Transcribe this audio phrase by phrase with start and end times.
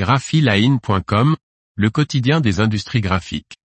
[0.00, 1.36] graphiline.com,
[1.76, 3.58] le quotidien des industries graphiques.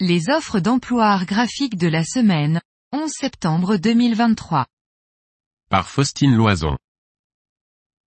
[0.00, 2.60] Les offres d'emploi art graphique de la semaine,
[2.92, 4.66] 11 septembre 2023.
[5.70, 6.76] Par Faustine Loison.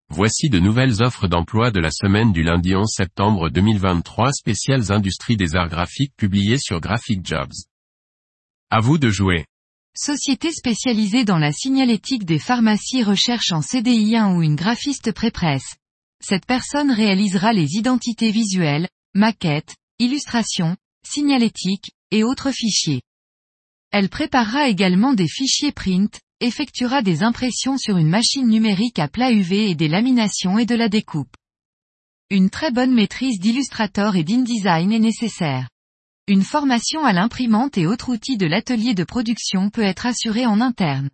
[0.10, 5.38] Voici de nouvelles offres d'emploi de la semaine du lundi 11 septembre 2023 spéciales industries
[5.38, 7.71] des arts graphiques publiées sur Graphic Jobs.
[8.74, 9.44] À vous de jouer.
[9.98, 15.76] Société spécialisée dans la signalétique des pharmacies recherche en CDI un ou une graphiste pré-presse.
[16.24, 23.02] Cette personne réalisera les identités visuelles, maquettes, illustrations, signalétique, et autres fichiers.
[23.92, 29.34] Elle préparera également des fichiers print, effectuera des impressions sur une machine numérique à plat
[29.34, 31.36] UV et des laminations et de la découpe.
[32.30, 35.68] Une très bonne maîtrise d'Illustrator et d'InDesign est nécessaire.
[36.28, 40.62] Une formation à l'imprimante et autres outils de l'atelier de production peut être assurée en
[40.62, 41.10] interne.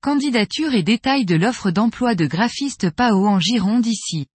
[0.00, 4.26] Candidature et détails de l'offre d'emploi de graphiste PAO en Gironde ici.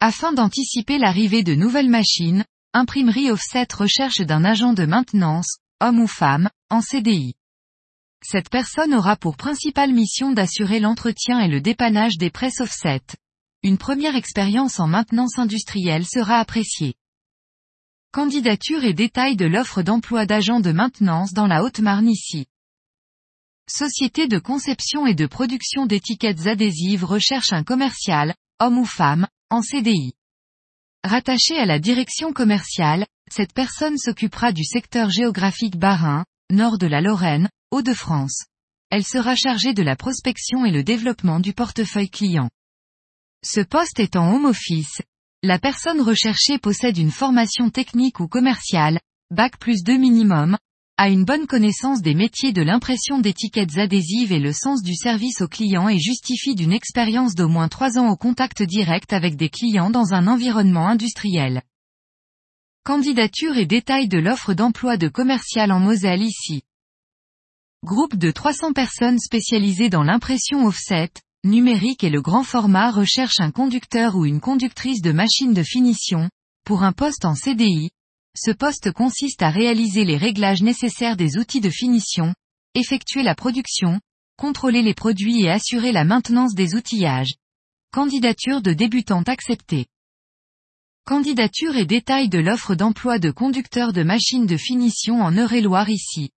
[0.00, 6.06] Afin d'anticiper l'arrivée de nouvelles machines, Imprimerie Offset recherche d'un agent de maintenance, homme ou
[6.06, 7.34] femme, en CDI.
[8.22, 13.02] Cette personne aura pour principale mission d'assurer l'entretien et le dépannage des presses offset.
[13.62, 16.94] Une première expérience en maintenance industrielle sera appréciée.
[18.14, 22.46] Candidature et détails de l'offre d'emploi d'agent de maintenance dans la Haute-Marne ici.
[23.68, 29.62] Société de conception et de production d'étiquettes adhésives recherche un commercial, homme ou femme, en
[29.62, 30.12] CDI.
[31.02, 37.00] Rattachée à la direction commerciale, cette personne s'occupera du secteur géographique Bas-Rhin, nord de la
[37.00, 38.44] Lorraine, Hauts-de-France.
[38.90, 42.48] Elle sera chargée de la prospection et le développement du portefeuille client.
[43.44, 45.00] Ce poste est en home office.
[45.46, 48.98] La personne recherchée possède une formation technique ou commerciale,
[49.30, 50.56] bac plus 2 minimum,
[50.96, 55.42] a une bonne connaissance des métiers de l'impression d'étiquettes adhésives et le sens du service
[55.42, 59.50] aux clients et justifie d'une expérience d'au moins 3 ans au contact direct avec des
[59.50, 61.60] clients dans un environnement industriel.
[62.82, 66.62] Candidature et détails de l'offre d'emploi de commercial en Moselle ici.
[67.84, 71.10] Groupe de 300 personnes spécialisées dans l'impression offset,
[71.44, 76.30] numérique et le grand format recherche un conducteur ou une conductrice de machine de finition,
[76.64, 77.90] pour un poste en CDI,
[78.36, 82.34] ce poste consiste à réaliser les réglages nécessaires des outils de finition,
[82.74, 84.00] effectuer la production,
[84.36, 87.34] contrôler les produits et assurer la maintenance des outillages.
[87.92, 89.86] Candidature de débutante acceptée.
[91.04, 96.30] Candidature et détails de l'offre d'emploi de conducteur de machines de finition en Eure-et-Loire ici.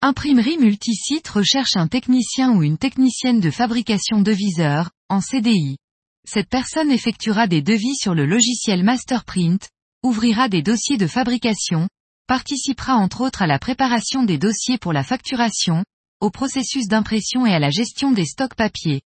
[0.00, 5.76] Imprimerie multisite recherche un technicien ou une technicienne de fabrication de viseurs, en CDI.
[6.24, 9.68] Cette personne effectuera des devis sur le logiciel Masterprint,
[10.04, 11.88] ouvrira des dossiers de fabrication,
[12.28, 15.84] participera entre autres à la préparation des dossiers pour la facturation,
[16.20, 19.02] au processus d'impression et à la gestion des stocks papier.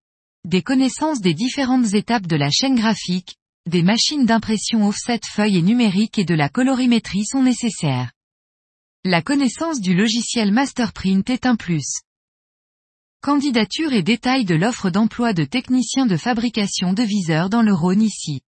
[0.45, 3.35] Des connaissances des différentes étapes de la chaîne graphique,
[3.69, 8.13] des machines d'impression offset feuilles et numériques et de la colorimétrie sont nécessaires.
[9.09, 12.01] La connaissance du logiciel Masterprint est un plus.
[13.22, 18.01] Candidature et détails de l'offre d'emploi de technicien de fabrication de viseurs dans le Rhône
[18.01, 18.41] ici.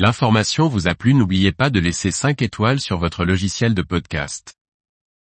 [0.00, 4.56] L'information vous a plu n'oubliez pas de laisser 5 étoiles sur votre logiciel de podcast.